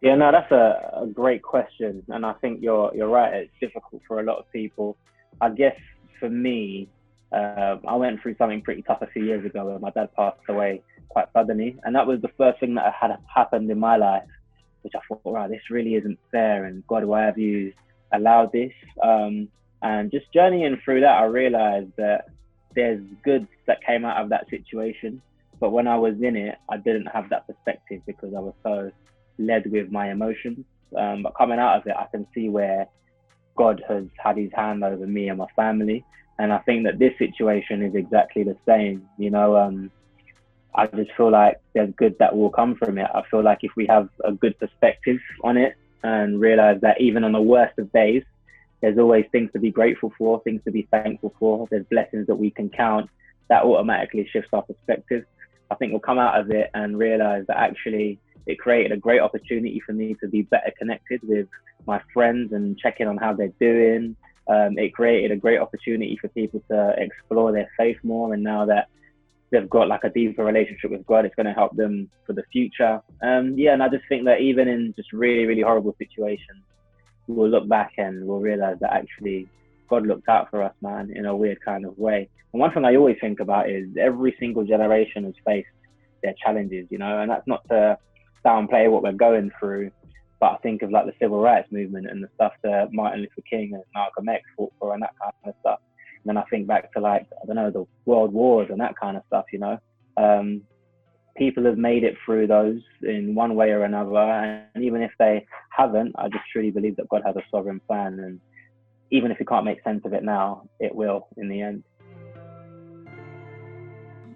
Yeah, 0.00 0.16
no, 0.16 0.30
that's 0.32 0.50
a, 0.52 1.02
a, 1.02 1.06
great 1.06 1.42
question, 1.42 2.02
and 2.08 2.26
I 2.26 2.34
think 2.34 2.60
you're 2.60 2.94
you're 2.94 3.08
right. 3.08 3.32
It's 3.34 3.52
difficult 3.58 4.02
for 4.06 4.20
a 4.20 4.22
lot 4.22 4.36
of 4.36 4.52
people. 4.52 4.98
I 5.40 5.48
guess 5.48 5.76
for 6.20 6.28
me, 6.28 6.88
uh, 7.32 7.76
I 7.88 7.96
went 7.96 8.20
through 8.20 8.36
something 8.36 8.60
pretty 8.60 8.82
tough 8.82 9.00
a 9.00 9.06
few 9.06 9.24
years 9.24 9.46
ago 9.46 9.64
where 9.64 9.78
my 9.78 9.90
dad 9.90 10.14
passed 10.14 10.40
away 10.48 10.82
quite 11.08 11.28
suddenly, 11.32 11.78
and 11.84 11.96
that 11.96 12.06
was 12.06 12.20
the 12.20 12.28
first 12.36 12.60
thing 12.60 12.74
that 12.74 12.92
had 12.92 13.16
happened 13.34 13.70
in 13.70 13.78
my 13.78 13.96
life, 13.96 14.28
which 14.82 14.92
I 14.94 15.00
thought, 15.08 15.24
wow, 15.24 15.48
this 15.48 15.70
really 15.70 15.94
isn't 15.94 16.18
fair, 16.30 16.66
and 16.66 16.86
God, 16.86 17.04
why 17.04 17.22
have 17.22 17.38
you 17.38 17.72
allowed 18.12 18.52
this? 18.52 18.72
Um, 19.02 19.48
and 19.84 20.10
just 20.10 20.32
journeying 20.32 20.80
through 20.82 21.02
that, 21.02 21.18
I 21.18 21.24
realized 21.24 21.92
that 21.98 22.28
there's 22.74 23.02
good 23.22 23.46
that 23.66 23.84
came 23.84 24.06
out 24.06 24.16
of 24.16 24.30
that 24.30 24.48
situation. 24.48 25.20
But 25.60 25.72
when 25.72 25.86
I 25.86 25.96
was 25.96 26.14
in 26.22 26.36
it, 26.36 26.56
I 26.70 26.78
didn't 26.78 27.06
have 27.06 27.28
that 27.28 27.46
perspective 27.46 28.00
because 28.06 28.32
I 28.34 28.40
was 28.40 28.54
so 28.62 28.90
led 29.38 29.70
with 29.70 29.92
my 29.92 30.10
emotions. 30.10 30.64
Um, 30.96 31.22
but 31.22 31.36
coming 31.36 31.58
out 31.58 31.76
of 31.76 31.86
it, 31.86 31.94
I 31.96 32.06
can 32.10 32.26
see 32.34 32.48
where 32.48 32.88
God 33.56 33.82
has 33.86 34.04
had 34.16 34.38
his 34.38 34.50
hand 34.54 34.82
over 34.82 35.06
me 35.06 35.28
and 35.28 35.38
my 35.38 35.48
family. 35.54 36.02
And 36.38 36.50
I 36.50 36.58
think 36.60 36.84
that 36.84 36.98
this 36.98 37.12
situation 37.18 37.82
is 37.82 37.94
exactly 37.94 38.42
the 38.42 38.56
same. 38.66 39.06
You 39.18 39.30
know, 39.30 39.54
um, 39.54 39.90
I 40.74 40.86
just 40.86 41.10
feel 41.14 41.30
like 41.30 41.60
there's 41.74 41.92
good 41.96 42.16
that 42.20 42.34
will 42.34 42.50
come 42.50 42.74
from 42.74 42.96
it. 42.96 43.06
I 43.14 43.22
feel 43.30 43.44
like 43.44 43.58
if 43.60 43.72
we 43.76 43.86
have 43.88 44.08
a 44.24 44.32
good 44.32 44.58
perspective 44.58 45.18
on 45.42 45.58
it 45.58 45.76
and 46.02 46.40
realize 46.40 46.80
that 46.80 47.02
even 47.02 47.22
on 47.22 47.32
the 47.32 47.42
worst 47.42 47.78
of 47.78 47.92
days, 47.92 48.22
there's 48.84 48.98
always 48.98 49.24
things 49.32 49.50
to 49.54 49.58
be 49.58 49.70
grateful 49.70 50.12
for, 50.18 50.42
things 50.42 50.60
to 50.66 50.70
be 50.70 50.86
thankful 50.90 51.34
for. 51.38 51.66
There's 51.70 51.86
blessings 51.90 52.26
that 52.26 52.34
we 52.34 52.50
can 52.50 52.68
count. 52.68 53.08
That 53.48 53.64
automatically 53.64 54.28
shifts 54.30 54.50
our 54.52 54.60
perspective. 54.60 55.24
I 55.70 55.74
think 55.76 55.92
we'll 55.92 56.00
come 56.00 56.18
out 56.18 56.38
of 56.38 56.50
it 56.50 56.70
and 56.74 56.98
realize 56.98 57.46
that 57.48 57.56
actually 57.56 58.18
it 58.46 58.58
created 58.58 58.92
a 58.92 58.98
great 58.98 59.20
opportunity 59.20 59.80
for 59.86 59.94
me 59.94 60.16
to 60.20 60.28
be 60.28 60.42
better 60.42 60.70
connected 60.78 61.22
with 61.22 61.48
my 61.86 61.98
friends 62.12 62.52
and 62.52 62.78
checking 62.78 63.08
on 63.08 63.16
how 63.16 63.32
they're 63.32 63.54
doing. 63.58 64.16
Um, 64.48 64.76
it 64.76 64.92
created 64.92 65.30
a 65.30 65.36
great 65.36 65.60
opportunity 65.60 66.18
for 66.20 66.28
people 66.28 66.62
to 66.70 66.94
explore 66.98 67.52
their 67.52 67.70
faith 67.78 67.96
more. 68.02 68.34
And 68.34 68.42
now 68.42 68.66
that 68.66 68.88
they've 69.50 69.70
got 69.70 69.88
like 69.88 70.04
a 70.04 70.10
deeper 70.10 70.44
relationship 70.44 70.90
with 70.90 71.06
God, 71.06 71.24
it's 71.24 71.34
going 71.34 71.46
to 71.46 71.54
help 71.54 71.74
them 71.74 72.10
for 72.26 72.34
the 72.34 72.44
future. 72.52 73.00
Um, 73.22 73.56
yeah, 73.56 73.72
and 73.72 73.82
I 73.82 73.88
just 73.88 74.04
think 74.10 74.26
that 74.26 74.42
even 74.42 74.68
in 74.68 74.92
just 74.94 75.10
really, 75.14 75.46
really 75.46 75.62
horrible 75.62 75.96
situations, 75.98 76.64
we'll 77.26 77.48
look 77.48 77.68
back 77.68 77.92
and 77.98 78.26
we'll 78.26 78.40
realize 78.40 78.76
that 78.80 78.92
actually 78.92 79.48
God 79.88 80.06
looked 80.06 80.28
out 80.28 80.50
for 80.50 80.62
us, 80.62 80.74
man, 80.80 81.12
in 81.14 81.26
a 81.26 81.36
weird 81.36 81.60
kind 81.64 81.84
of 81.84 81.98
way. 81.98 82.28
And 82.52 82.60
one 82.60 82.72
thing 82.72 82.84
I 82.84 82.96
always 82.96 83.16
think 83.20 83.40
about 83.40 83.68
is 83.68 83.88
every 84.00 84.34
single 84.38 84.64
generation 84.64 85.24
has 85.24 85.34
faced 85.44 85.68
their 86.22 86.34
challenges, 86.42 86.86
you 86.90 86.98
know, 86.98 87.20
and 87.20 87.30
that's 87.30 87.46
not 87.46 87.68
to 87.68 87.98
downplay 88.44 88.90
what 88.90 89.02
we're 89.02 89.12
going 89.12 89.50
through, 89.58 89.90
but 90.40 90.52
I 90.52 90.56
think 90.58 90.82
of 90.82 90.90
like 90.90 91.06
the 91.06 91.14
civil 91.20 91.40
rights 91.40 91.70
movement 91.70 92.08
and 92.08 92.22
the 92.22 92.28
stuff 92.34 92.52
that 92.62 92.92
Martin 92.92 93.20
Luther 93.20 93.42
King 93.48 93.74
and 93.74 93.82
Malcolm 93.94 94.28
X 94.28 94.42
fought 94.56 94.72
for 94.78 94.94
and 94.94 95.02
that 95.02 95.14
kind 95.20 95.32
of 95.46 95.54
stuff. 95.60 95.80
And 96.24 96.36
then 96.36 96.36
I 96.36 96.46
think 96.48 96.66
back 96.66 96.92
to 96.92 97.00
like, 97.00 97.26
I 97.42 97.46
don't 97.46 97.56
know, 97.56 97.70
the 97.70 97.86
world 98.04 98.32
wars 98.32 98.68
and 98.70 98.80
that 98.80 98.96
kind 98.98 99.16
of 99.16 99.22
stuff, 99.26 99.46
you 99.52 99.58
know. 99.58 99.78
Um, 100.16 100.62
people 101.36 101.64
have 101.64 101.78
made 101.78 102.04
it 102.04 102.16
through 102.24 102.46
those 102.46 102.80
in 103.02 103.34
one 103.34 103.54
way 103.54 103.70
or 103.70 103.84
another. 103.84 104.16
And 104.16 104.84
even 104.84 105.02
if 105.02 105.12
they 105.18 105.46
haven't, 105.70 106.14
I 106.16 106.28
just 106.28 106.44
truly 106.52 106.70
believe 106.70 106.96
that 106.96 107.08
God 107.08 107.22
has 107.26 107.36
a 107.36 107.42
sovereign 107.50 107.80
plan. 107.86 108.20
And 108.20 108.40
even 109.10 109.30
if 109.30 109.38
we 109.38 109.46
can't 109.46 109.64
make 109.64 109.82
sense 109.82 110.04
of 110.04 110.12
it 110.12 110.22
now, 110.22 110.68
it 110.80 110.94
will 110.94 111.28
in 111.36 111.48
the 111.48 111.60
end. 111.60 111.82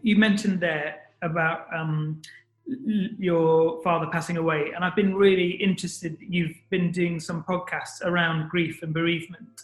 You 0.02 0.16
mentioned 0.16 0.60
there 0.60 0.96
about 1.22 1.66
um, 1.74 2.22
your 2.66 3.82
father 3.82 4.06
passing 4.12 4.36
away, 4.36 4.72
and 4.74 4.84
I've 4.84 4.94
been 4.94 5.14
really 5.14 5.50
interested. 5.50 6.16
You've 6.20 6.56
been 6.70 6.92
doing 6.92 7.18
some 7.18 7.42
podcasts 7.42 8.02
around 8.04 8.48
grief 8.48 8.82
and 8.82 8.94
bereavement. 8.94 9.62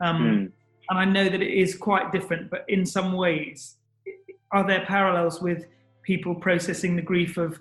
Um, 0.00 0.22
mm. 0.22 0.52
And 0.90 0.98
I 0.98 1.04
know 1.04 1.28
that 1.28 1.40
it 1.40 1.52
is 1.52 1.74
quite 1.76 2.12
different, 2.12 2.50
but 2.50 2.64
in 2.68 2.84
some 2.84 3.12
ways, 3.14 3.76
are 4.50 4.66
there 4.66 4.84
parallels 4.84 5.40
with 5.40 5.64
people 6.02 6.34
processing 6.34 6.96
the 6.96 7.02
grief 7.02 7.36
of 7.36 7.60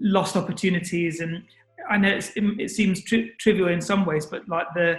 lost 0.00 0.36
opportunities 0.36 1.20
and 1.20 1.42
I 1.88 1.96
know 1.96 2.18
it 2.36 2.70
seems 2.70 3.02
tri- 3.02 3.30
trivial 3.38 3.68
in 3.68 3.80
some 3.80 4.04
ways, 4.04 4.26
but 4.26 4.46
like 4.48 4.66
the 4.74 4.98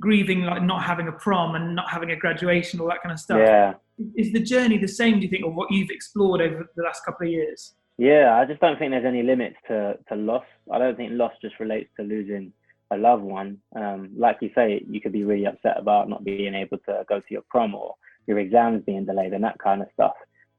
grieving 0.00 0.42
like 0.42 0.62
not 0.62 0.82
having 0.82 1.08
a 1.08 1.12
prom 1.12 1.56
and 1.56 1.74
not 1.74 1.90
having 1.90 2.10
a 2.12 2.16
graduation, 2.16 2.80
all 2.80 2.88
that 2.88 3.02
kind 3.02 3.12
of 3.12 3.18
stuff. 3.18 3.38
Yeah. 3.38 3.74
Is 4.16 4.32
the 4.32 4.40
journey 4.40 4.78
the 4.78 4.88
same? 4.88 5.18
Do 5.18 5.24
you 5.24 5.28
think, 5.28 5.44
or 5.44 5.50
what 5.50 5.72
you've 5.72 5.90
explored 5.90 6.40
over 6.40 6.70
the 6.76 6.82
last 6.82 7.04
couple 7.04 7.26
of 7.26 7.32
years? 7.32 7.74
Yeah, 7.96 8.36
I 8.36 8.44
just 8.44 8.60
don't 8.60 8.78
think 8.78 8.92
there's 8.92 9.04
any 9.04 9.24
limits 9.24 9.56
to, 9.66 9.98
to 10.08 10.14
loss. 10.14 10.44
I 10.72 10.78
don't 10.78 10.96
think 10.96 11.12
loss 11.14 11.32
just 11.42 11.58
relates 11.58 11.90
to 11.96 12.04
losing 12.04 12.52
a 12.92 12.96
loved 12.96 13.24
one. 13.24 13.58
Um, 13.74 14.10
like 14.16 14.38
you 14.40 14.50
say, 14.54 14.84
you 14.88 15.00
could 15.00 15.12
be 15.12 15.24
really 15.24 15.46
upset 15.46 15.76
about 15.76 16.08
not 16.08 16.24
being 16.24 16.54
able 16.54 16.78
to 16.78 17.04
go 17.08 17.18
to 17.18 17.26
your 17.28 17.42
prom 17.50 17.74
or 17.74 17.96
your 18.28 18.38
exams 18.38 18.84
being 18.84 19.04
delayed 19.04 19.32
and 19.32 19.42
that 19.42 19.58
kind 19.58 19.82
of 19.82 19.88
stuff. 19.94 20.14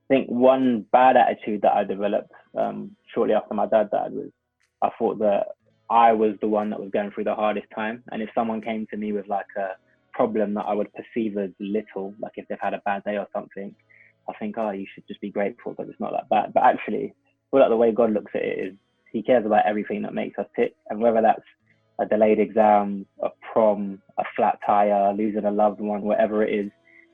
I 0.10 0.16
think 0.16 0.30
one 0.30 0.86
bad 0.92 1.18
attitude 1.18 1.62
that 1.62 1.74
I 1.74 1.84
developed 1.84 2.32
um, 2.58 2.96
shortly 3.14 3.36
after 3.36 3.54
my 3.54 3.68
dad 3.68 3.92
died 3.92 4.12
was 4.12 4.30
I 4.82 4.90
thought 4.98 5.20
that 5.20 5.48
I 5.90 6.14
was 6.14 6.36
the 6.42 6.48
one 6.48 6.70
that 6.72 6.80
was 6.80 6.90
going 6.92 7.12
through 7.12 7.26
the 7.26 7.36
hardest 7.36 7.68
time. 7.76 8.04
And 8.12 8.22
if 8.22 8.30
someone 8.34 8.62
came 8.62 8.88
to 8.88 8.98
me 8.98 9.12
with 9.12 9.28
like 9.28 9.46
a 9.58 9.72
problem 10.14 10.56
that 10.56 10.66
I 10.66 10.74
would 10.74 10.90
perceive 10.94 11.38
as 11.38 11.52
little, 11.60 12.16
like 12.20 12.34
if 12.36 12.48
they've 12.48 12.58
had 12.60 12.74
a 12.74 12.82
bad 12.86 13.04
day 13.04 13.18
or 13.18 13.28
something, 13.34 13.76
I 14.28 14.34
think, 14.40 14.56
oh, 14.58 14.72
you 14.72 14.86
should 14.94 15.08
just 15.08 15.22
be 15.22 15.32
grateful 15.32 15.74
because 15.74 15.90
it's 15.90 16.00
not 16.00 16.12
that 16.12 16.30
bad. 16.30 16.54
But 16.54 16.64
actually, 16.64 17.14
well, 17.52 17.62
like 17.62 17.70
the 17.70 17.78
way 17.78 17.92
God 17.92 18.12
looks 18.14 18.32
at 18.36 18.42
it 18.42 18.60
is 18.68 18.74
He 19.12 19.22
cares 19.22 19.46
about 19.46 19.66
everything 19.66 20.02
that 20.04 20.14
makes 20.14 20.38
us 20.40 20.46
tick, 20.56 20.76
and 20.90 21.00
whether 21.00 21.22
that's 21.22 21.46
a 22.00 22.06
delayed 22.06 22.40
exam, 22.40 23.06
a 23.22 23.30
prom, 23.52 24.02
a 24.18 24.24
flat 24.36 24.60
tire, 24.66 25.14
losing 25.14 25.46
a 25.46 25.52
loved 25.52 25.82
one, 25.82 26.02
whatever 26.02 26.44
it 26.44 26.54
is, 26.54 26.72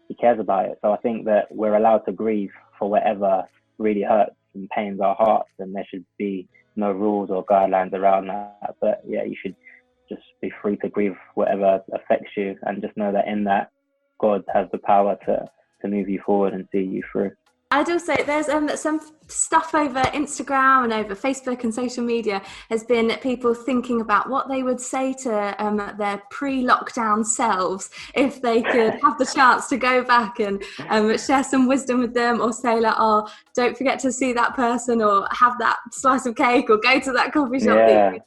He 0.08 0.16
cares 0.16 0.40
about 0.40 0.66
it. 0.66 0.80
So 0.82 0.92
I 0.92 0.98
think 0.98 1.26
that 1.26 1.48
we're 1.50 1.76
allowed 1.76 2.00
to 2.06 2.12
grieve 2.12 2.52
for 2.78 2.90
whatever 2.90 3.44
really 3.78 4.04
hurts 4.04 4.36
and 4.54 4.70
pains 4.70 5.00
our 5.00 5.16
hearts, 5.16 5.50
and 5.60 5.76
there 5.76 5.86
should 5.90 6.06
be 6.18 6.48
no 6.76 6.92
rules 6.92 7.30
or 7.30 7.46
guidelines 7.46 7.94
around 7.94 8.28
that. 8.28 8.76
But 8.82 9.02
yeah, 9.08 9.24
you 9.24 9.36
should 9.42 9.56
just 10.10 10.24
be 10.42 10.52
free 10.62 10.78
to 10.78 10.90
grieve 10.90 11.16
whatever 11.34 11.82
affects 11.94 12.32
you, 12.38 12.58
and 12.64 12.82
just 12.82 12.96
know 12.98 13.12
that 13.12 13.28
in 13.28 13.44
that, 13.46 13.72
God 14.20 14.44
has 14.54 14.68
the 14.72 14.78
power 14.78 15.18
to 15.26 15.46
to 15.82 15.88
move 15.88 16.10
you 16.10 16.22
forward 16.26 16.54
and 16.54 16.68
see 16.72 16.82
you 16.82 17.04
through. 17.12 17.32
I'd 17.72 17.90
also 17.90 18.16
there's 18.26 18.48
um, 18.48 18.70
some 18.76 19.02
stuff 19.28 19.74
over 19.74 20.02
Instagram 20.02 20.84
and 20.84 20.94
over 20.94 21.16
Facebook 21.16 21.64
and 21.64 21.74
social 21.74 22.04
media 22.04 22.42
has 22.70 22.84
been 22.84 23.10
people 23.22 23.56
thinking 23.56 24.02
about 24.02 24.30
what 24.30 24.48
they 24.48 24.62
would 24.62 24.80
say 24.80 25.14
to 25.14 25.64
um, 25.64 25.78
their 25.98 26.22
pre-lockdown 26.30 27.26
selves 27.26 27.90
if 28.14 28.40
they 28.40 28.62
could 28.62 28.94
have 29.04 29.18
the 29.18 29.26
chance 29.26 29.68
to 29.68 29.78
go 29.78 30.04
back 30.04 30.40
and 30.40 30.64
um, 30.90 31.18
share 31.18 31.44
some 31.44 31.68
wisdom 31.68 32.00
with 32.00 32.14
them, 32.14 32.40
or 32.40 32.54
say 32.54 32.80
like, 32.80 32.96
"Oh, 32.98 33.28
don't 33.56 33.76
forget 33.76 34.00
to 34.00 34.12
see 34.12 34.32
that 34.34 34.56
person, 34.56 35.02
or 35.02 35.28
have 35.32 35.58
that 35.58 35.78
slice 35.92 36.28
of 36.28 36.36
cake, 36.36 36.70
or 36.70 36.78
go 36.78 37.00
to 37.00 37.12
that 37.14 37.34
coffee 37.34 37.60
shop." 37.60 37.78
Yeah. 37.78 38.18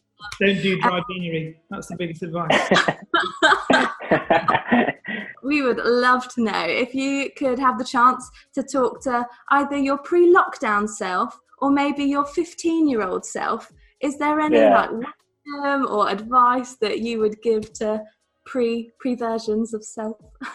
Don't 0.41 0.63
do 0.63 0.79
uh, 0.79 0.89
dry 0.89 1.01
January. 1.11 1.61
That's 1.71 1.89
the 1.89 1.97
biggest 1.97 2.23
advice. 2.23 2.71
we 5.43 5.63
would 5.63 5.79
love 5.79 6.29
to 6.35 6.43
know 6.43 6.65
if 6.67 6.95
you 6.95 7.31
could 7.37 7.59
have 7.59 7.79
the 7.79 7.85
chance 7.85 8.29
to 8.55 8.63
talk 8.63 9.03
to 9.03 9.27
either 9.51 9.77
your 9.77 9.99
pre-lockdown 9.99 10.89
self 10.89 11.39
or 11.59 11.71
maybe 11.71 12.05
your 12.05 12.25
15-year-old 12.25 13.25
self. 13.25 13.73
Is 14.01 14.19
there 14.19 14.41
any 14.41 14.59
Yeah. 14.59 14.75
like 14.75 14.91
wisdom 14.91 15.87
or 15.91 16.09
advice 16.09 16.77
that 16.77 17.01
you 17.01 17.19
would 17.21 17.41
give 17.43 17.73
to 17.75 18.03
pre 18.45 18.93
pre 18.99 19.15
versions 19.15 19.75
of 19.75 19.85
self? 19.85 20.17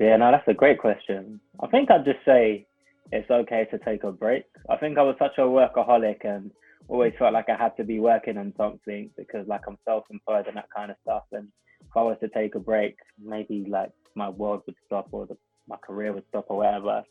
Yeah, 0.00 0.16
no, 0.16 0.32
that's 0.32 0.48
a 0.48 0.54
great 0.54 0.80
question. 0.80 1.40
I 1.60 1.68
think 1.68 1.88
I'd 1.88 2.04
just 2.04 2.18
say 2.24 2.66
it's 3.12 3.30
okay 3.30 3.64
to 3.70 3.78
take 3.78 4.02
a 4.02 4.10
break. 4.10 4.44
I 4.68 4.76
think 4.76 4.98
I 4.98 5.02
was 5.02 5.14
such 5.20 5.38
a 5.38 5.42
workaholic 5.42 6.24
and 6.24 6.50
always 6.88 7.12
felt 7.18 7.32
like 7.32 7.48
I 7.48 7.56
had 7.56 7.76
to 7.76 7.84
be 7.84 8.00
working 8.00 8.38
on 8.38 8.52
something 8.56 9.10
because 9.16 9.46
like 9.48 9.62
I'm 9.66 9.78
self-employed 9.84 10.46
and 10.46 10.56
that 10.56 10.68
kind 10.74 10.90
of 10.90 10.96
stuff. 11.02 11.24
And 11.32 11.48
if 11.80 11.96
I 11.96 12.02
was 12.02 12.16
to 12.20 12.28
take 12.28 12.54
a 12.54 12.60
break, 12.60 12.96
maybe 13.22 13.66
like 13.68 13.90
my 14.14 14.28
world 14.28 14.62
would 14.66 14.76
stop 14.86 15.08
or 15.12 15.26
the, 15.26 15.36
my 15.68 15.76
career 15.76 16.12
would 16.12 16.24
stop 16.28 16.46
or 16.48 16.58
whatever. 16.58 17.02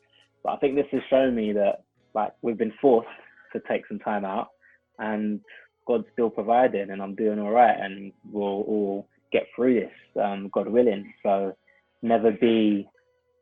But 0.44 0.52
I 0.54 0.58
think 0.58 0.76
this 0.76 0.88
has 0.92 1.02
shown 1.10 1.36
me 1.36 1.54
that 1.54 1.84
like 2.14 2.34
we've 2.42 2.58
been 2.58 2.74
forced 2.82 3.08
to 3.54 3.62
take 3.68 3.88
some 3.88 4.00
time 4.00 4.26
out 4.26 4.50
and 5.00 5.40
God's 5.88 6.06
still 6.14 6.30
providing 6.30 6.92
and 6.92 7.02
I'm 7.02 7.16
doing 7.16 7.40
all 7.40 7.52
right 7.52 7.76
and 7.80 8.12
we'll 8.32 8.44
all 8.44 9.08
get 9.32 9.48
through 9.56 9.82
this, 9.82 10.22
um, 10.22 10.50
God 10.54 10.68
willing. 10.68 11.12
So 11.24 11.56
never 12.02 12.32
be 12.32 12.88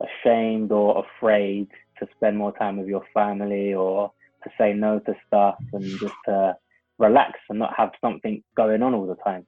ashamed 0.01 0.71
or 0.71 1.03
afraid 1.05 1.67
to 1.99 2.07
spend 2.15 2.37
more 2.37 2.57
time 2.57 2.77
with 2.77 2.87
your 2.87 3.03
family 3.13 3.73
or 3.73 4.11
to 4.43 4.49
say 4.57 4.73
no 4.73 4.99
to 4.99 5.15
stuff 5.27 5.55
and 5.73 5.83
just 5.99 6.13
to 6.25 6.55
relax 6.99 7.39
and 7.49 7.59
not 7.59 7.73
have 7.75 7.91
something 8.01 8.43
going 8.55 8.81
on 8.83 8.93
all 8.93 9.07
the 9.07 9.15
time. 9.15 9.45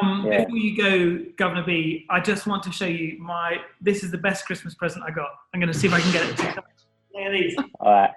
Um, 0.00 0.26
Yeah. 0.26 0.44
Before 0.44 0.56
you 0.58 0.76
go, 0.76 1.24
Guvna 1.36 1.64
B, 1.66 2.06
I 2.10 2.20
just 2.20 2.46
want 2.46 2.62
to 2.64 2.72
show 2.72 2.86
you 2.86 3.18
my. 3.20 3.58
This 3.80 4.02
is 4.02 4.10
the 4.10 4.18
best 4.18 4.46
Christmas 4.46 4.74
present 4.74 5.04
I 5.06 5.10
got. 5.10 5.28
I'm 5.52 5.60
going 5.60 5.72
to 5.72 5.78
see 5.78 5.86
if 5.86 5.92
I 5.92 6.00
can 6.00 6.12
get 6.12 6.24
it. 6.24 6.38
Look 7.14 7.24
at 7.26 7.32
these. 7.32 7.56
All 7.80 7.92
right. 7.92 8.10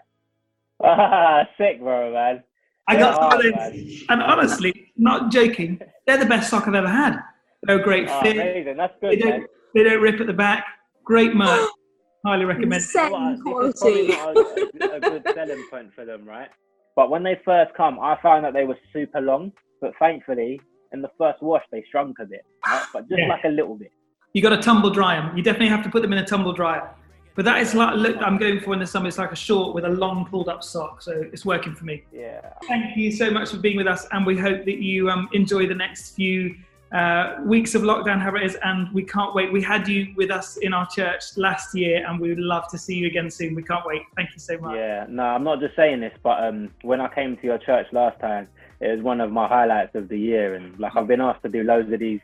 Ah, 0.84 1.48
sick, 1.58 1.80
bro, 1.80 2.14
man. 2.14 2.44
I 2.88 2.96
got 2.98 3.16
some 3.16 3.32
of 3.34 3.42
They're 3.42 3.52
those, 3.52 3.60
hard, 3.60 3.76
man. 3.76 4.00
and 4.10 4.24
honestly, 4.24 4.92
not 4.98 5.32
joking, 5.32 5.80
they're 6.08 6.18
the 6.18 6.26
best 6.26 6.50
sock 6.50 6.68
I've 6.68 6.74
ever 6.74 6.88
had. 6.90 7.20
They're 7.64 7.80
great 7.84 8.08
Oh, 8.10 8.22
fit. 8.22 8.38
amazing. 8.38 8.78
That's 8.78 8.94
They 9.02 9.16
good, 9.18 9.26
man. 9.26 9.40
don't, 9.42 9.50
they 9.76 9.84
don't 9.84 10.02
rip 10.02 10.20
at 10.22 10.28
the 10.28 10.34
back. 10.34 10.66
Great 11.04 11.36
merch. 11.36 11.70
Highly 12.26 12.46
recommend. 12.46 12.74
Insane 12.74 13.12
Well, 13.12 13.32
this 13.32 13.80
quality. 13.80 14.12
a, 14.12 14.96
a 14.96 15.00
good 15.00 15.24
selling 15.34 15.66
point 15.72 15.94
for 15.94 16.06
them, 16.06 16.26
right? 16.26 16.50
But 16.96 17.10
when 17.10 17.24
they 17.24 17.40
first 17.46 17.74
come, 17.76 18.00
I 18.00 18.18
found 18.22 18.44
that 18.46 18.54
they 18.54 18.66
were 18.66 18.78
super 18.92 19.22
long. 19.22 19.52
But 19.82 19.94
thankfully, 20.00 20.60
in 20.92 21.02
the 21.02 21.10
first 21.18 21.42
wash, 21.42 21.64
they 21.72 21.84
shrunk 21.90 22.18
a 22.20 22.26
bit, 22.26 22.42
right? 22.68 22.86
but 22.94 23.08
just 23.08 23.20
Yeah. 23.20 23.28
like 23.30 23.44
a 23.46 23.50
little 23.50 23.76
bit. 23.76 23.92
You 24.34 24.42
got 24.42 24.50
to 24.50 24.62
tumble 24.62 24.90
dry 24.90 25.16
them. 25.16 25.36
You 25.36 25.42
definitely 25.44 25.70
have 25.70 25.84
to 25.84 25.90
put 25.90 26.02
them 26.02 26.12
in 26.12 26.20
a 26.20 26.26
tumble 26.26 26.52
dryer. 26.54 26.90
But 27.36 27.46
that 27.46 27.62
is 27.62 27.74
like 27.74 27.96
look, 27.96 28.18
I'm 28.18 28.38
going 28.38 28.60
for 28.60 28.74
in 28.74 28.80
the 28.80 28.88
summer. 28.88 29.08
It's 29.08 29.18
like 29.18 29.32
a 29.32 29.36
short 29.36 29.74
with 29.74 29.86
a 29.86 29.90
long 29.90 30.26
pulled 30.30 30.50
up 30.50 30.62
sock, 30.62 31.02
so 31.02 31.24
it's 31.32 31.46
working 31.46 31.74
for 31.74 31.86
me. 31.86 32.04
Yeah. 32.12 32.42
Thank 32.68 32.98
you 32.98 33.12
so 33.14 33.32
much 33.32 33.52
for 33.52 33.58
being 33.58 33.78
with 33.78 33.88
us, 33.88 34.06
and 34.12 34.26
we 34.26 34.38
hope 34.38 34.66
that 34.66 34.80
you 34.82 35.10
um, 35.10 35.30
enjoy 35.32 35.66
the 35.66 35.76
next 35.76 36.16
few 36.16 36.54
uh, 36.92 37.38
weeks 37.46 37.76
of 37.76 37.84
lockdown, 37.84 38.20
however 38.20 38.38
it 38.38 38.46
is. 38.46 38.58
And 38.64 38.92
we 38.94 39.04
can't 39.04 39.34
wait. 39.36 39.52
We 39.52 39.62
had 39.62 39.88
you 39.88 40.14
with 40.16 40.32
us 40.32 40.58
in 40.58 40.74
our 40.74 40.88
church 40.88 41.38
last 41.38 41.76
year, 41.76 42.06
and 42.08 42.20
we 42.20 42.30
would 42.30 42.40
love 42.40 42.68
to 42.70 42.78
see 42.78 42.96
you 42.96 43.08
again 43.08 43.30
soon. 43.30 43.56
We 43.56 43.64
can't 43.64 43.86
wait. 43.86 44.04
Thank 44.16 44.34
you 44.34 44.40
so 44.40 44.58
much. 44.58 44.76
Yeah, 44.76 45.06
no, 45.10 45.24
I'm 45.24 45.44
not 45.44 45.60
just 45.60 45.76
saying 45.76 46.00
this, 46.02 46.18
but 46.24 46.44
um, 46.44 46.70
when 46.82 47.02
I 47.02 47.14
came 47.14 47.38
to 47.38 47.44
your 47.44 47.58
church 47.58 47.88
last 47.92 48.20
time, 48.20 48.48
it 48.80 48.88
was 48.96 49.02
one 49.02 49.22
of 49.22 49.32
my 49.32 49.48
highlights 49.48 49.96
of 49.96 50.08
the 50.10 50.18
year, 50.18 50.56
and 50.56 50.80
like 50.80 50.96
I've 50.96 51.08
been 51.08 51.22
asked 51.22 51.44
to 51.44 51.50
do 51.50 51.64
loads 51.64 51.92
of 51.92 52.00
these 52.00 52.22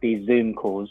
these 0.00 0.26
Zoom 0.26 0.54
calls, 0.54 0.90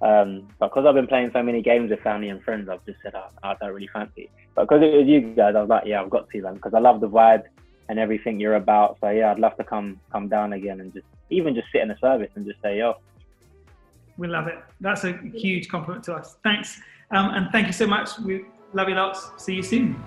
um, 0.00 0.48
but 0.58 0.68
because 0.68 0.86
I've 0.86 0.94
been 0.94 1.06
playing 1.06 1.30
so 1.32 1.42
many 1.42 1.62
games 1.62 1.90
with 1.90 2.00
family 2.00 2.28
and 2.28 2.42
friends, 2.42 2.68
I've 2.68 2.84
just 2.86 2.98
said 3.02 3.14
"Oh, 3.14 3.28
I 3.42 3.54
don't 3.60 3.72
really 3.72 3.90
fancy. 3.92 4.22
it." 4.22 4.30
But 4.54 4.68
because 4.68 4.82
it 4.82 4.96
was 4.96 5.06
you 5.06 5.20
guys, 5.20 5.54
I 5.54 5.60
was 5.60 5.68
like, 5.68 5.84
yeah, 5.86 6.02
I've 6.02 6.10
got 6.10 6.28
to, 6.30 6.42
man, 6.42 6.54
because 6.54 6.74
I 6.74 6.80
love 6.80 7.00
the 7.00 7.08
vibe 7.08 7.44
and 7.88 7.98
everything 7.98 8.38
you're 8.40 8.56
about. 8.56 8.98
So 9.00 9.10
yeah, 9.10 9.30
I'd 9.30 9.38
love 9.38 9.56
to 9.56 9.64
come 9.64 10.00
come 10.12 10.28
down 10.28 10.52
again 10.52 10.80
and 10.80 10.92
just 10.92 11.06
even 11.30 11.54
just 11.54 11.68
sit 11.72 11.82
in 11.82 11.88
the 11.88 11.98
service 12.00 12.30
and 12.34 12.46
just 12.46 12.60
say, 12.62 12.78
yo, 12.78 12.94
We 14.16 14.26
love 14.28 14.46
it. 14.46 14.58
That's 14.80 15.04
a 15.04 15.12
huge 15.34 15.68
compliment 15.68 16.04
to 16.04 16.14
us. 16.14 16.36
Thanks, 16.42 16.80
um, 17.10 17.30
and 17.34 17.50
thank 17.52 17.66
you 17.66 17.72
so 17.72 17.86
much. 17.86 18.18
We 18.18 18.44
love 18.72 18.88
you 18.88 18.94
lots. 18.94 19.30
See 19.36 19.54
you 19.54 19.62
soon. 19.62 20.02